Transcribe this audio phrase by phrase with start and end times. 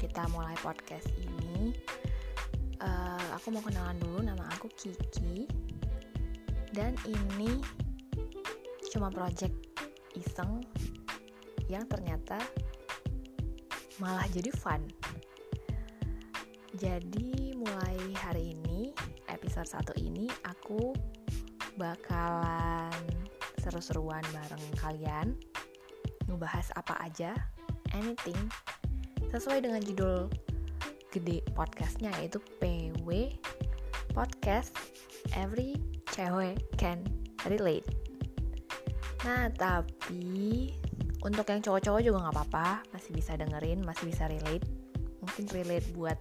[0.00, 1.76] kita mulai podcast ini,
[2.80, 4.24] uh, aku mau kenalan dulu.
[4.24, 5.44] Nama aku Kiki,
[6.72, 7.60] dan ini
[8.88, 9.52] cuma project
[10.16, 10.64] iseng
[11.68, 12.40] yang ternyata
[14.00, 14.80] malah jadi fun.
[16.80, 18.96] Jadi mulai hari ini,
[19.28, 20.96] episode 1 ini aku
[21.76, 22.96] bakalan
[23.60, 25.36] seru-seruan bareng kalian
[26.24, 27.36] ngebahas apa aja
[27.92, 28.38] anything
[29.30, 30.26] sesuai dengan judul
[31.14, 33.30] gede podcastnya yaitu PW
[34.10, 34.74] Podcast
[35.38, 35.78] Every
[36.10, 37.06] Cewek Can
[37.46, 37.86] Relate.
[39.22, 40.74] Nah tapi
[41.20, 44.64] untuk yang cowok-cowok juga nggak apa-apa, masih bisa dengerin, masih bisa relate.
[45.20, 46.16] Mungkin relate buat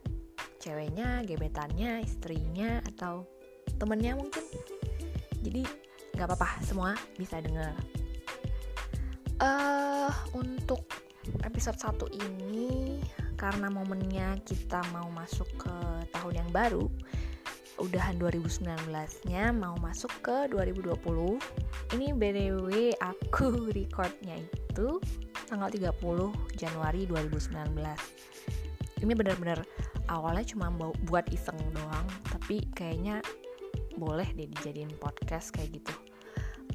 [0.59, 3.23] ceweknya, gebetannya, istrinya, atau
[3.79, 4.43] temennya mungkin.
[5.39, 5.63] Jadi
[6.19, 7.71] nggak apa-apa, semua bisa denger.
[9.39, 9.78] Uh,
[11.59, 13.03] episode 1 ini
[13.35, 15.75] karena momennya kita mau masuk ke
[16.15, 16.87] tahun yang baru
[17.83, 20.95] udahan 2019-nya mau masuk ke 2020
[21.99, 25.03] ini BDW aku recordnya itu
[25.51, 25.99] tanggal 30
[26.55, 27.51] Januari 2019
[29.03, 29.59] ini benar-benar
[30.07, 30.71] awalnya cuma
[31.11, 33.19] buat iseng doang tapi kayaknya
[33.99, 35.91] boleh deh dijadiin podcast kayak gitu.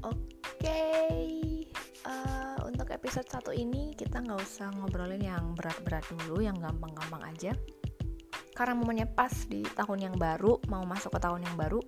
[0.04, 0.28] Oke.
[0.60, 1.63] okay
[2.06, 7.52] uh, untuk episode satu ini kita nggak usah ngobrolin yang berat-berat dulu, yang gampang-gampang aja.
[8.54, 11.82] Karena momennya pas di tahun yang baru, mau masuk ke tahun yang baru,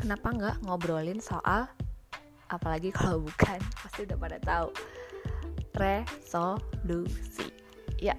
[0.00, 1.68] kenapa nggak ngobrolin soal,
[2.48, 4.68] apalagi kalau bukan, pasti udah pada tahu,
[5.76, 7.52] resolusi.
[8.00, 8.16] Ya,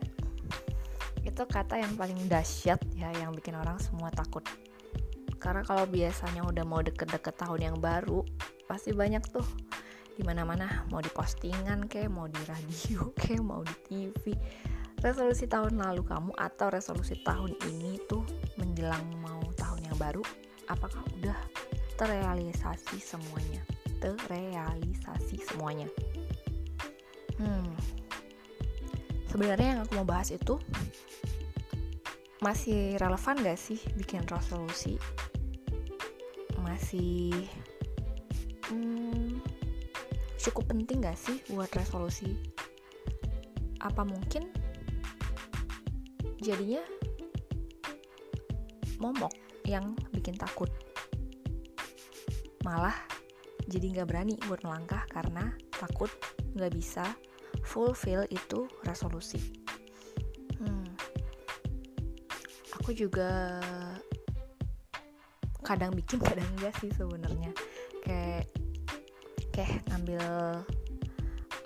[1.26, 4.46] itu kata yang paling dahsyat ya, yang bikin orang semua takut.
[5.38, 8.26] Karena kalau biasanya udah mau deket-deket tahun yang baru,
[8.66, 9.46] pasti banyak tuh
[10.18, 14.34] di mana-mana mau di postingan kayak mau di radio kayak mau di TV
[15.06, 18.26] resolusi tahun lalu kamu atau resolusi tahun ini tuh
[18.58, 20.26] menjelang mau tahun yang baru
[20.68, 21.38] apakah udah
[21.98, 23.62] terrealisasi semuanya?
[23.98, 25.90] Terrealisasi semuanya.
[27.42, 27.74] Hmm.
[29.28, 30.62] Sebenarnya yang aku mau bahas itu
[32.40, 35.02] masih relevan gak sih bikin resolusi?
[36.62, 37.34] Masih
[38.70, 39.07] hmm,
[40.48, 42.32] cukup penting gak sih buat resolusi?
[43.84, 44.48] Apa mungkin
[46.40, 46.80] jadinya
[49.04, 49.36] momok
[49.68, 50.72] yang bikin takut?
[52.64, 52.96] Malah
[53.68, 56.08] jadi nggak berani buat melangkah karena takut
[56.56, 57.04] nggak bisa
[57.68, 59.52] fulfill itu resolusi.
[60.64, 60.88] Hmm.
[62.80, 63.60] Aku juga
[65.68, 67.52] kadang bikin kadang enggak sih sebenarnya
[68.08, 68.48] kayak
[69.58, 70.22] Oke, ngambil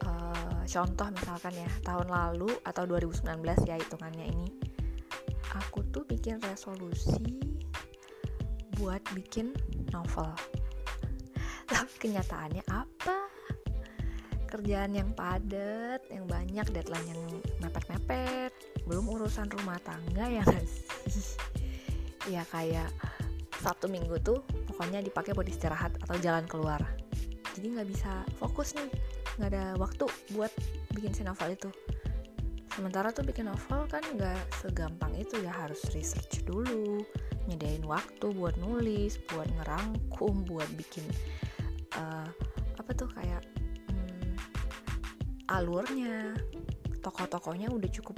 [0.08, 4.48] uh, contoh misalkan ya, tahun lalu atau 2019 ya hitungannya ini.
[5.60, 7.20] Aku tuh bikin resolusi
[8.80, 9.52] buat bikin
[9.92, 10.32] novel.
[11.68, 13.28] Tapi kenyataannya apa?
[14.48, 17.24] Kerjaan yang padat, yang banyak, deadline yang
[17.60, 18.56] mepet-mepet,
[18.88, 20.48] belum urusan rumah tangga ya?
[22.32, 22.88] Ya kayak
[23.60, 24.40] satu minggu tuh
[24.72, 27.01] pokoknya dipakai buat istirahat atau jalan keluar
[27.58, 28.90] jadi nggak bisa fokus nih.
[29.40, 30.52] Nggak ada waktu buat
[30.96, 31.70] bikin si novel itu.
[32.72, 35.52] Sementara tuh bikin novel kan nggak segampang itu ya.
[35.52, 37.04] Harus research dulu
[37.50, 41.02] nyediain waktu buat nulis buat ngerangkum buat bikin
[41.98, 42.30] uh,
[42.78, 43.44] apa tuh kayak
[43.92, 44.36] hmm,
[45.52, 46.36] alurnya.
[47.02, 48.14] Tokoh-tokohnya udah cukup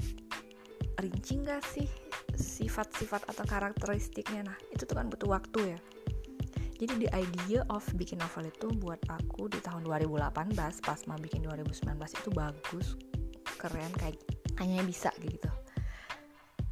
[1.00, 1.88] rinci gak sih?
[2.36, 4.44] Sifat-sifat atau karakteristiknya.
[4.44, 5.80] Nah itu tuh kan butuh waktu ya
[6.74, 11.46] jadi the idea of bikin novel itu buat aku di tahun 2018 pas mau bikin
[11.46, 12.98] 2019 itu bagus
[13.62, 14.18] keren kayak
[14.58, 15.50] hanya bisa gitu.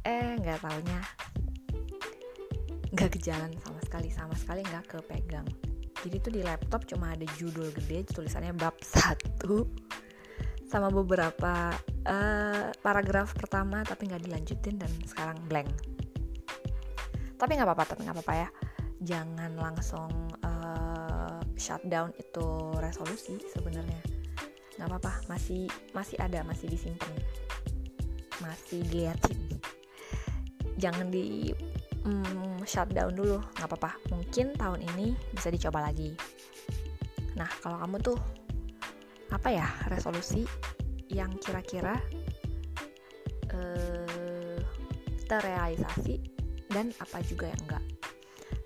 [0.02, 1.00] Eh nggak taunya.
[2.92, 5.46] Nggak kejalan sama sekali sama sekali nggak kepegang.
[6.02, 9.70] Jadi tuh di laptop cuma ada judul gede tulisannya bab satu
[10.66, 11.70] sama beberapa
[12.10, 15.70] uh, paragraf pertama tapi nggak dilanjutin dan sekarang blank.
[17.38, 18.50] Tapi nggak apa-apa tapi nggak apa-apa ya
[19.02, 20.10] jangan langsung
[20.46, 22.46] uh, shutdown itu
[22.78, 24.02] resolusi sebenarnya.
[24.78, 27.14] Nggak apa-apa masih masih ada masih disimpan.
[28.42, 29.38] Masih diliatin
[30.80, 31.54] jangan di
[32.02, 33.92] mm, shutdown dulu nggak apa-apa.
[34.10, 36.14] Mungkin tahun ini bisa dicoba lagi.
[37.38, 38.18] Nah kalau kamu tuh
[39.32, 40.44] apa ya resolusi
[41.08, 41.96] yang kira-kira
[43.52, 44.60] uh,
[45.24, 46.20] terrealisasi
[46.68, 47.84] dan apa juga yang enggak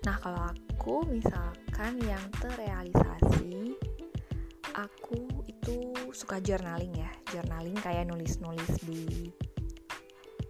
[0.07, 3.75] Nah, kalau aku misalkan yang terrealisasi,
[4.71, 7.11] aku itu suka journaling ya.
[7.35, 9.27] Journaling kayak nulis-nulis di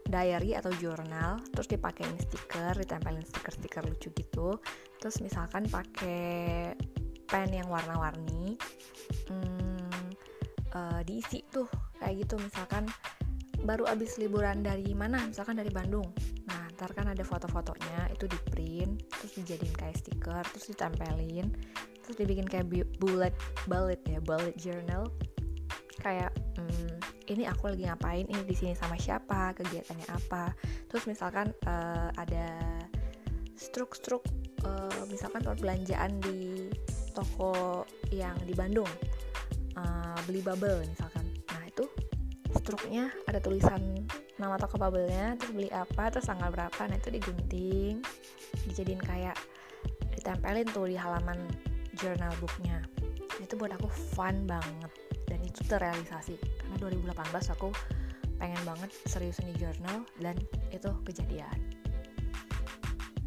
[0.05, 4.61] diary atau jurnal terus dipakein stiker ditempelin stiker-stiker lucu gitu.
[5.01, 6.77] Terus misalkan pakai
[7.25, 8.61] pen yang warna-warni
[9.25, 10.05] hmm,
[10.77, 11.65] uh, diisi tuh
[11.97, 12.37] kayak gitu.
[12.37, 12.85] Misalkan
[13.65, 15.25] baru abis liburan dari mana?
[15.25, 16.13] Misalkan dari Bandung.
[16.45, 21.49] Nah ntar kan ada foto-fotonya itu di print terus dijadiin kayak stiker terus ditempelin
[22.07, 22.71] terus dibikin kayak
[23.03, 23.35] bullet
[23.67, 25.11] bullet ya bullet journal.
[25.99, 28.23] Kayak hmm, ini aku lagi ngapain?
[28.31, 29.51] Ini di sini sama siapa?
[29.59, 30.55] Kegiatannya apa?
[30.87, 32.47] Terus misalkan uh, ada
[33.59, 34.23] struk-struk
[34.63, 36.71] uh, misalkan perbelanjaan di
[37.11, 37.83] toko
[38.13, 38.87] yang di Bandung
[39.75, 41.27] uh, beli bubble misalkan.
[41.51, 41.83] Nah itu
[42.55, 44.07] struknya ada tulisan
[44.37, 48.01] nama toko bubble-nya terus beli apa terus tanggal berapa nah itu digunting.
[48.69, 49.37] Dijadiin kayak
[50.13, 51.37] ditempelin tuh di halaman
[51.97, 52.85] journal booknya.
[53.37, 54.91] Nah, itu buat aku fun banget
[55.25, 56.37] dan itu terrealisasi.
[56.37, 57.69] Karena 2018 aku
[58.37, 60.37] pengen banget serius di journal dan
[60.69, 61.57] itu kejadian.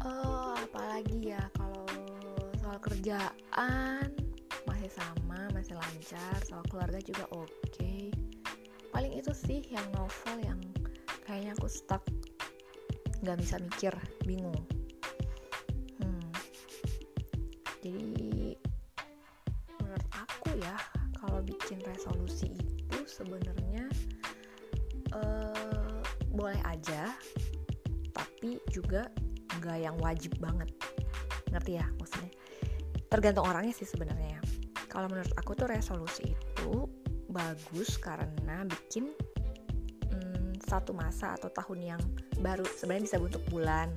[0.01, 1.85] Oh apalagi ya kalau
[2.57, 4.07] soal kerjaan
[4.65, 7.51] masih sama masih lancar soal keluarga juga oke.
[7.69, 8.09] Okay.
[8.91, 10.59] paling itu sih yang novel yang
[11.31, 12.03] kayaknya aku stuck.
[13.23, 13.93] Nggak bisa mikir
[14.27, 14.59] bingung.
[16.03, 16.27] Hmm.
[17.79, 18.51] jadi
[19.79, 20.75] menurut aku ya
[21.15, 23.87] kalau bikin resolusi itu sebenarnya
[25.15, 26.03] uh,
[26.35, 27.15] boleh aja
[28.11, 29.07] tapi juga
[29.63, 30.67] nggak yang wajib banget.
[31.47, 32.31] Ngerti ya maksudnya?
[33.07, 34.41] Tergantung orangnya sih sebenarnya ya.
[34.91, 36.91] Kalau menurut aku tuh resolusi itu
[37.31, 39.15] bagus karena bikin
[40.71, 42.01] satu masa atau tahun yang
[42.39, 43.91] baru sebenarnya bisa bentuk bulan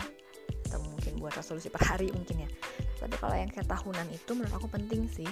[0.66, 2.50] atau mungkin buat resolusi per hari mungkin ya.
[2.98, 5.28] Tapi kalau yang kayak tahunan itu menurut aku penting sih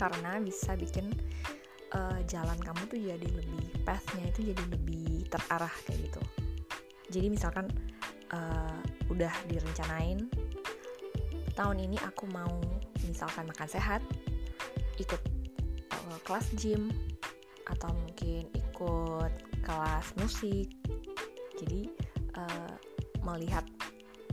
[0.00, 1.12] karena bisa bikin
[1.92, 6.22] uh, jalan kamu tuh jadi lebih pathnya itu jadi lebih terarah kayak gitu.
[7.12, 7.68] Jadi misalkan
[8.32, 8.80] uh,
[9.12, 10.32] udah direncanain
[11.52, 12.56] tahun ini aku mau
[13.04, 14.00] misalkan makan sehat
[14.96, 15.20] ikut
[15.92, 16.88] uh, kelas gym
[17.68, 20.68] atau mungkin ikut kelas musik.
[21.56, 21.88] Jadi
[22.36, 22.74] uh,
[23.22, 23.62] melihat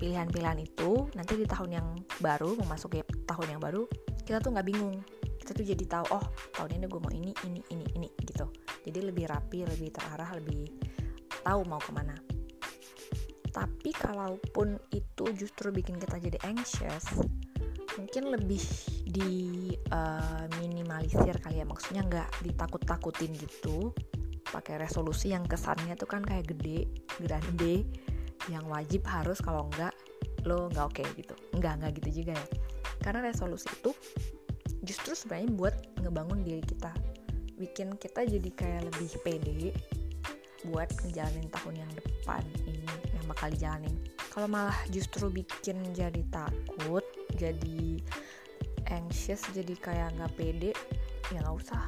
[0.01, 1.87] pilihan-pilihan itu nanti di tahun yang
[2.23, 3.85] baru memasuki tahun yang baru
[4.25, 4.99] kita tuh nggak bingung.
[5.39, 6.25] Kita tuh jadi tahu oh
[6.57, 8.49] tahun ini gue mau ini ini ini ini gitu.
[8.83, 10.65] Jadi lebih rapi lebih terarah lebih
[11.45, 12.17] tahu mau ke mana
[13.49, 17.05] tapi kalaupun itu justru bikin kita jadi anxious
[17.97, 18.61] mungkin lebih
[19.03, 19.31] di
[19.91, 21.67] uh, minimalisir kali ya.
[21.67, 23.91] Maksudnya nggak ditakut-takutin gitu
[24.49, 27.85] pakai resolusi yang kesannya tuh kan kayak gede gede
[28.47, 29.93] yang wajib harus kalau enggak
[30.47, 31.35] lo nggak oke okay, gitu.
[31.55, 32.47] Nggak nggak gitu juga ya.
[33.03, 33.91] Karena resolusi itu
[34.83, 36.91] justru sebenarnya buat ngebangun diri kita.
[37.59, 39.75] Bikin kita jadi kayak lebih pede
[40.67, 43.95] buat ngejalanin tahun yang depan ini yang bakal dijalanin.
[44.31, 47.03] Kalau malah justru bikin jadi takut
[47.35, 47.99] jadi
[48.89, 50.71] anxious jadi kayak nggak pede
[51.29, 51.83] ya nggak usah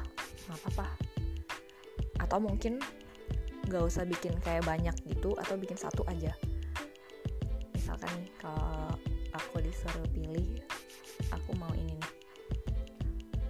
[0.48, 1.11] nggak apa-apa
[2.22, 2.78] atau mungkin
[3.66, 6.34] nggak usah bikin kayak banyak gitu atau bikin satu aja.
[7.74, 8.94] Misalkan nih kalau
[9.34, 10.62] aku disuruh pilih
[11.34, 12.12] aku mau ini nih.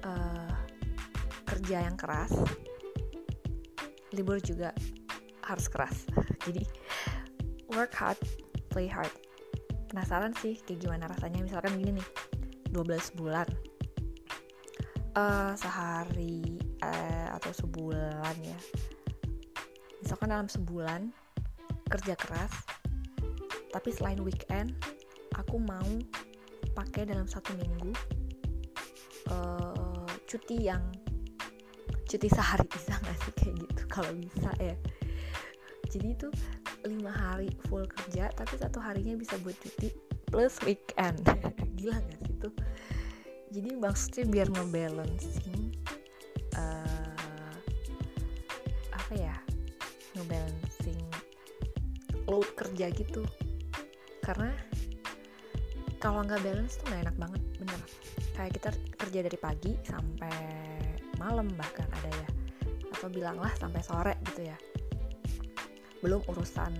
[0.01, 0.49] Uh,
[1.45, 2.33] kerja yang keras
[4.11, 4.75] libur juga
[5.43, 6.07] harus keras.
[6.45, 6.63] Jadi
[7.71, 8.19] work hard
[8.71, 9.11] play hard.
[9.91, 11.43] Penasaran sih kayak gimana rasanya?
[11.43, 12.07] Misalkan gini nih
[12.71, 13.47] 12 bulan.
[15.11, 18.59] Uh, sehari uh, atau sebulan ya.
[20.01, 21.13] Misalkan dalam sebulan
[21.87, 22.53] kerja keras
[23.71, 24.75] tapi selain weekend
[25.39, 25.87] aku mau
[26.75, 27.91] pakai dalam satu minggu
[29.31, 30.83] uh, cuti yang
[32.09, 32.67] cuti sehari.
[32.75, 33.81] Bisa nggak sih kayak gitu?
[33.91, 34.75] Kalau bisa ya.
[35.91, 36.27] Jadi itu
[36.87, 39.91] lima hari full kerja tapi satu harinya bisa buat cuti
[40.31, 41.19] plus weekend.
[41.77, 42.53] Gila gak sih tuh?
[43.51, 45.70] Jadi maksudnya biar ngebalancing
[52.81, 53.21] kerja gitu.
[54.25, 54.49] Karena
[56.01, 57.81] kalau nggak balance tuh nggak enak banget bener.
[58.33, 60.33] Kayak kita kerja dari pagi sampai
[61.21, 62.29] malam bahkan ada ya.
[62.89, 64.57] Atau bilanglah sampai sore gitu ya.
[66.01, 66.73] Belum urusan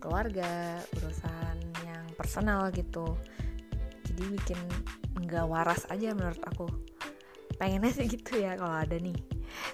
[0.00, 3.04] keluarga urusan yang personal gitu.
[4.08, 4.60] Jadi bikin
[5.20, 6.64] nggak waras aja menurut aku.
[7.60, 9.20] Pengennya sih gitu ya kalau ada nih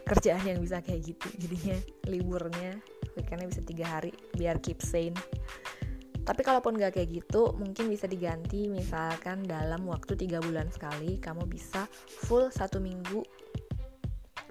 [0.03, 1.31] kerjaan yang bisa kayak gitu.
[1.39, 1.79] Jadinya
[2.11, 2.83] liburnya
[3.21, 5.15] weekendnya bisa tiga hari biar keep sane.
[6.25, 11.49] Tapi kalaupun nggak kayak gitu, mungkin bisa diganti misalkan dalam waktu tiga bulan sekali kamu
[11.49, 11.89] bisa
[12.25, 13.25] full satu minggu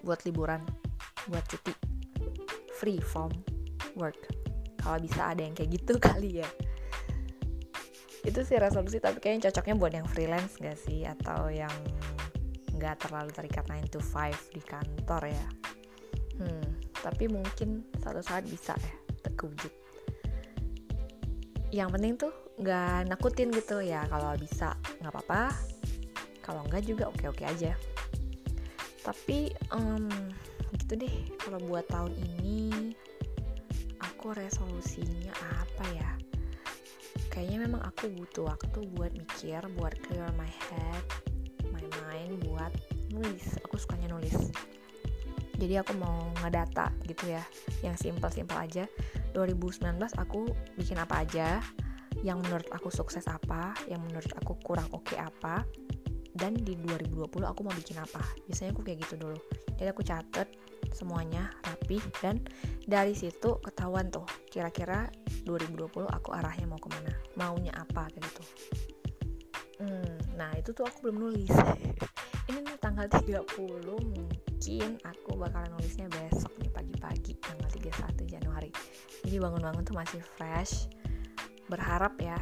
[0.04, 0.62] buat liburan,
[1.30, 1.74] buat cuti,
[2.78, 3.34] free from
[3.98, 4.18] work.
[4.80, 6.50] kalau bisa ada yang kayak gitu kali ya.
[8.24, 11.04] Itu sih resolusi tapi kayaknya cocoknya buat yang freelance gak sih?
[11.04, 11.72] Atau yang
[12.80, 15.48] nggak terlalu terikat 9 to 5 di kantor ya?
[16.40, 19.72] Hmm tapi mungkin satu saat bisa ya terwujud
[21.70, 25.54] yang penting tuh nggak nakutin gitu ya kalau bisa nggak apa-apa.
[26.42, 27.78] Kalau enggak juga oke-oke aja.
[29.06, 30.10] Tapi um,
[30.74, 32.94] gitu deh kalau buat tahun ini
[34.02, 36.12] aku resolusinya apa ya?
[37.30, 41.06] Kayaknya memang aku butuh waktu buat mikir buat clear my head
[41.70, 42.74] my mind buat
[43.14, 43.62] nulis.
[43.70, 44.50] Aku sukanya nulis
[45.60, 47.44] jadi aku mau ngedata gitu ya
[47.84, 48.88] yang simple-simple aja.
[49.36, 50.48] 2019 aku
[50.80, 51.60] bikin apa aja
[52.24, 55.64] yang menurut aku sukses apa yang menurut aku kurang oke okay apa
[56.36, 58.24] dan di 2020 aku mau bikin apa.
[58.48, 59.38] Biasanya aku kayak gitu dulu.
[59.76, 60.48] Jadi aku catet
[60.96, 62.40] semuanya rapi dan
[62.88, 65.12] dari situ ketahuan tuh kira-kira
[65.44, 68.44] 2020 aku arahnya mau ke mana maunya apa kayak gitu.
[69.80, 71.52] Hmm, nah itu tuh aku belum nulis.
[72.50, 78.68] Ini nih tanggal 30 mungkin aku bakalan nulisnya besok nih pagi-pagi tanggal 31 Januari.
[79.24, 80.92] Jadi bangun-bangun tuh masih fresh.
[81.72, 82.36] Berharap ya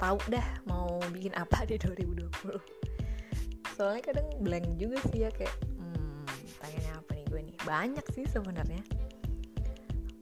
[0.00, 6.24] tahu dah mau bikin apa di 2020 soalnya kadang blank juga sih ya kayak hmm,
[6.64, 7.56] pengennya apa nih gue nih?
[7.68, 8.80] Banyak sih sebenarnya.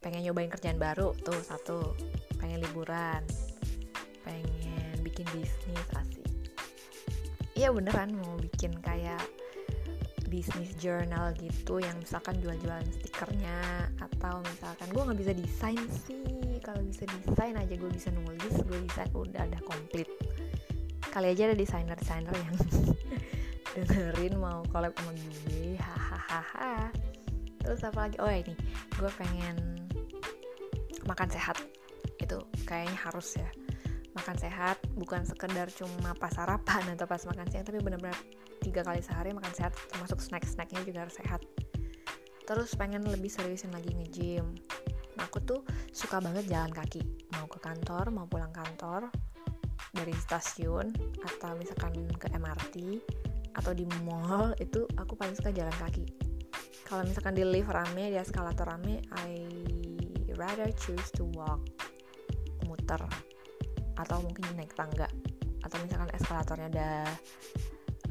[0.02, 1.94] Pengen nyobain kerjaan baru tuh satu.
[2.42, 3.22] Pengen liburan.
[4.26, 6.26] Pengen bikin bisnis asik.
[7.54, 9.22] Iya beneran mau bikin kayak
[10.28, 16.84] bisnis journal gitu yang misalkan jual-jualan stikernya atau misalkan gue nggak bisa desain sih kalau
[16.84, 20.06] bisa desain aja gue bisa nulis gue bisa udah ada komplit.
[21.08, 22.54] Kali aja ada desainer desainer yang
[23.74, 26.92] dengerin mau collab sama gue hahaha.
[27.64, 28.16] Terus apa lagi?
[28.20, 28.54] Oh ini
[29.00, 29.56] gue pengen
[31.08, 31.56] makan sehat.
[32.20, 33.48] Itu kayaknya harus ya
[34.16, 38.16] makan sehat bukan sekedar cuma pas sarapan atau pas makan siang tapi benar-benar
[38.64, 41.40] tiga kali sehari makan sehat termasuk snack-snacknya juga harus sehat.
[42.48, 44.56] Terus pengen lebih seriusin lagi nge-gym.
[45.20, 45.60] Nah aku tuh
[45.92, 47.04] suka banget jalan kaki.
[47.36, 49.12] Mau ke kantor mau pulang kantor
[49.92, 50.92] dari stasiun
[51.24, 52.76] atau misalkan ke MRT
[53.58, 56.06] atau di mall itu aku paling suka jalan kaki.
[56.88, 59.44] Kalau misalkan di lift rame di eskalator rame I
[60.40, 61.60] rather choose to walk
[62.64, 63.00] muter
[63.98, 65.10] atau mungkin naik tangga.
[65.66, 66.98] Atau misalkan eskalatornya udah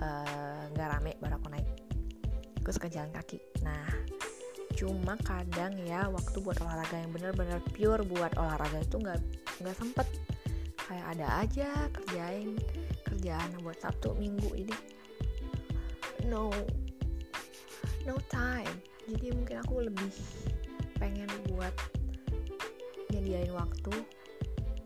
[0.04, 1.68] eh, nggak uh, rame baru aku naik.
[2.62, 3.40] Aku suka jalan kaki.
[3.64, 3.88] Nah
[4.78, 9.20] cuma kadang ya waktu buat olahraga yang bener-bener pure buat olahraga itu nggak
[9.64, 10.08] nggak sempet.
[10.88, 12.60] Kayak ada aja kerjain.
[13.08, 14.76] Kerjaan buat Sabtu Minggu ini.
[16.28, 16.52] No
[18.04, 18.76] no time.
[19.08, 20.12] Jadi mungkin aku lebih
[21.00, 21.72] pengen buat
[23.16, 23.94] nyediain waktu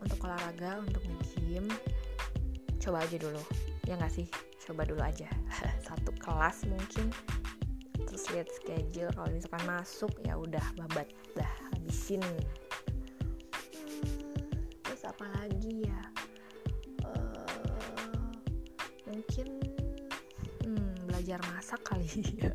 [0.02, 1.70] untuk olahraga untuk nge-gym
[2.82, 3.42] coba aja dulu.
[3.86, 4.26] Ya nggak sih?
[4.66, 5.30] Coba dulu aja.
[5.86, 7.14] Satu kelas mungkin.
[8.02, 9.14] Terus lihat schedule.
[9.14, 11.06] Kalau misalkan masuk ya udah babat
[11.38, 12.20] dah habisin.
[12.20, 12.42] Hmm,
[14.82, 16.02] terus apa lagi ya?
[17.06, 18.34] Uh,
[19.06, 19.62] mungkin
[21.22, 22.10] belajar masak kali
[22.42, 22.50] ya.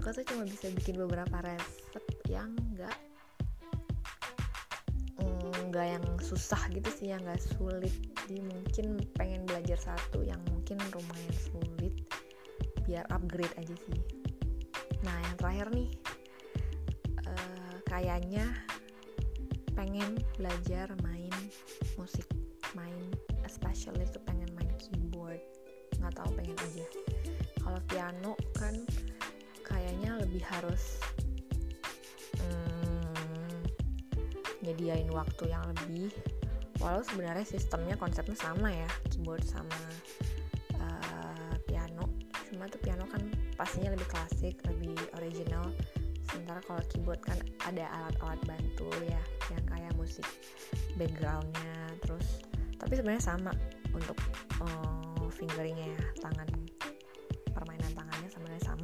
[0.00, 2.96] Aku tuh cuma bisa bikin beberapa resep yang enggak
[5.74, 7.90] enggak yang susah gitu sih yang enggak sulit.
[8.22, 11.90] Jadi mungkin pengen belajar satu yang mungkin lumayan sulit
[12.86, 13.98] biar upgrade aja sih.
[15.02, 15.90] Nah yang terakhir nih
[17.26, 18.46] uh, kayaknya
[19.74, 21.34] pengen belajar main
[21.98, 22.30] musik
[22.78, 23.10] main
[23.42, 25.42] especially tuh pengen main keyboard.
[25.98, 26.86] Nggak tahu pengen aja.
[27.58, 28.78] Kalau piano kan
[29.66, 31.02] kayaknya lebih harus
[34.64, 36.10] nyediain waktu yang lebih.
[36.82, 39.78] Walau sebenarnya sistemnya konsepnya sama ya keyboard sama
[40.80, 42.08] uh, piano.
[42.50, 43.22] Cuma tuh piano kan
[43.54, 45.70] pastinya lebih klasik lebih original.
[46.26, 49.22] Sementara kalau keyboard kan ada alat-alat bantu ya
[49.54, 50.26] yang kayak musik
[50.98, 52.42] backgroundnya terus
[52.80, 53.52] tapi sebenarnya sama
[53.94, 54.18] untuk
[54.60, 56.48] uh, fingeringnya ya tangan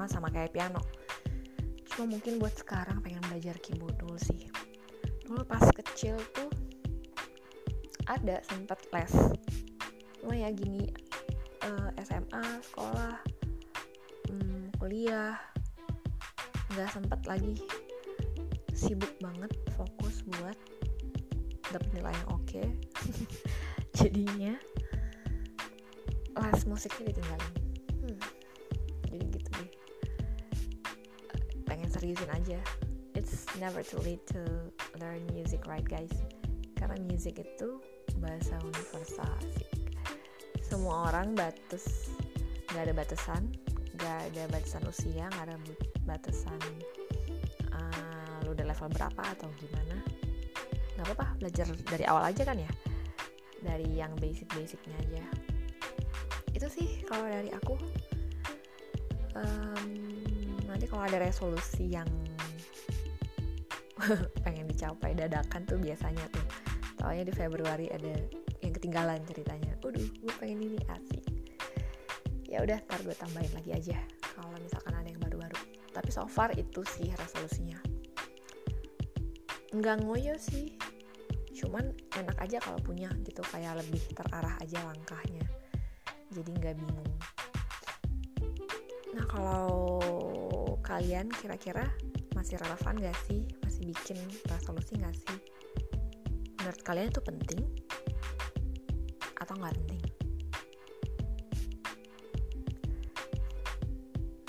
[0.00, 0.80] sama sama kayak piano.
[1.92, 4.48] Cuma mungkin buat sekarang pengen belajar keyboard dulu sih
[5.30, 6.50] dulu pas kecil tuh
[8.10, 9.14] ada sempat les.
[10.18, 10.90] Cuma ya gini
[11.62, 13.14] uh, eh, SMA sekolah
[14.26, 15.38] hmm, kuliah
[16.74, 17.54] nggak sempet lagi.
[18.74, 20.58] Sibuk banget fokus buat
[21.70, 22.42] dapet nilai yang oke.
[22.50, 22.66] Okay.
[24.02, 24.58] jadinya
[26.42, 27.54] les musiknya ditinggalin.
[31.90, 32.56] Seriusin aja.
[33.12, 34.40] It's never too late to
[35.00, 36.12] learn music right guys?
[36.76, 37.80] Karena music itu
[38.20, 39.80] bahasa universal sih
[40.70, 42.14] semua orang batas
[42.70, 43.42] nggak ada batasan
[43.98, 45.56] nggak ada batasan usia nggak ada
[46.06, 46.60] batasan
[47.74, 49.98] uh, lu udah level berapa atau gimana.
[50.94, 52.70] Nggak apa-apa belajar dari awal aja kan ya?
[53.60, 55.24] Dari yang basic-basicnya aja.
[56.54, 57.74] Itu sih kalau dari aku.
[59.34, 59.86] Um,
[60.66, 62.06] nanti kalau ada resolusi yang
[64.44, 66.44] pengen dicapai dadakan tuh biasanya tuh.
[66.96, 68.12] Taunya di Februari ada
[68.60, 69.72] yang ketinggalan ceritanya.
[69.80, 71.24] Udah gue pengen ini asik.
[72.50, 73.98] Ya udah ntar gue tambahin lagi aja
[74.34, 75.56] kalau misalkan ada yang baru-baru.
[75.94, 77.78] Tapi so far itu sih resolusinya.
[79.72, 80.74] Nggak ngoyo sih.
[81.54, 85.46] Cuman enak aja kalau punya gitu kayak lebih terarah aja langkahnya.
[86.32, 87.12] Jadi nggak bingung.
[89.14, 89.98] Nah kalau
[90.80, 91.86] kalian kira-kira
[92.34, 95.38] masih relevan gak sih masih bikin resolusi gak sih?
[96.60, 97.64] Menurut kalian itu penting
[99.40, 100.02] atau nggak penting?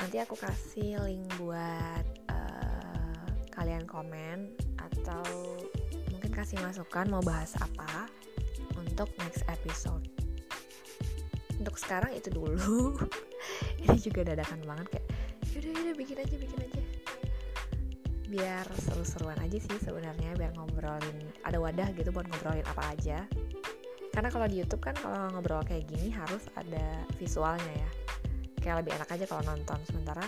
[0.04, 3.24] Nanti aku kasih link buat uh,
[3.56, 5.24] kalian komen atau
[6.12, 8.12] mungkin kasih masukan mau bahas apa
[8.76, 10.04] untuk next episode.
[11.56, 13.00] Untuk sekarang itu dulu.
[13.88, 15.08] Ini juga dadakan banget kayak
[15.56, 16.81] yaudah yaudah bikin aja bikin aja
[18.32, 23.28] biar seru-seruan aja sih sebenarnya biar ngobrolin ada wadah gitu buat ngobrolin apa aja.
[24.12, 27.90] Karena kalau di YouTube kan kalau ngobrol kayak gini harus ada visualnya ya.
[28.64, 29.80] Kayak lebih enak aja kalau nonton.
[29.84, 30.24] Sementara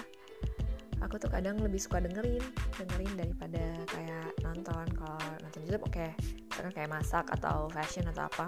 [1.00, 2.44] aku tuh kadang lebih suka dengerin
[2.76, 4.86] dengerin daripada kayak nonton.
[5.00, 5.96] Kalau nonton YouTube oke.
[5.96, 6.12] Okay.
[6.52, 8.46] misalkan kayak masak atau fashion atau apa.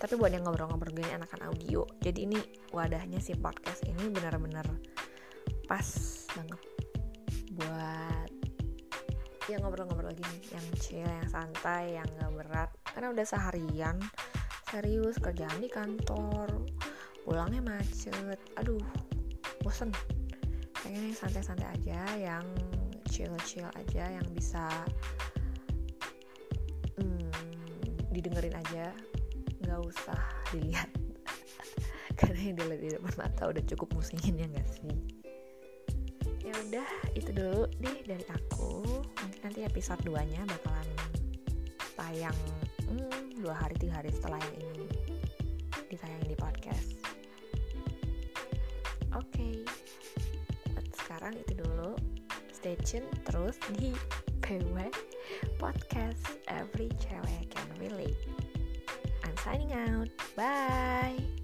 [0.00, 1.84] Tapi buat yang ngobrol-ngobrol gini enakan audio.
[2.00, 2.38] Jadi ini
[2.72, 4.64] wadahnya si podcast ini benar-benar
[5.68, 5.86] pas
[6.32, 6.60] banget
[7.60, 8.29] buat
[9.50, 12.70] ya ngobrol-ngobrol gini yang chill yang santai yang gak berat.
[12.86, 13.98] Karena udah seharian
[14.70, 16.46] serius kerjaan di kantor
[17.26, 18.38] pulangnya macet.
[18.62, 18.82] Aduh
[19.66, 19.90] bosen.
[20.80, 22.46] Pengen yang santai-santai aja yang
[23.10, 24.64] chill-chill aja yang bisa
[26.96, 27.30] hmm,
[28.14, 28.94] didengerin aja.
[29.66, 30.20] Nggak usah
[30.54, 30.88] dilihat.
[32.18, 35.20] Karena yang dilihat di depan mata udah cukup musingin ya gak sih
[36.40, 38.82] ya udah itu dulu deh dari aku.
[39.04, 40.88] Mungkin nanti episode 2 nya bakalan
[42.00, 42.38] tayang
[42.88, 44.88] hmm, dua hari tiga hari setelah yang ini
[45.92, 46.90] ditayangin di podcast.
[49.12, 49.56] Oke okay.
[50.96, 51.92] sekarang itu dulu.
[52.50, 53.92] Stay tune terus di
[54.44, 54.76] PW
[55.56, 56.40] Podcast.
[56.50, 58.20] Every Cewek Can Relate.
[59.24, 60.10] I'm signing out.
[60.34, 61.39] Bye